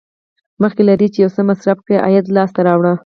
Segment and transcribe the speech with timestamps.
[0.61, 2.93] مخکې له دې چې یو څه مصرف کړئ عاید لاسته راوړه.